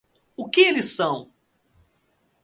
O 0.35 0.49
que 0.49 0.61
eles 0.61 0.95
são 0.95 1.29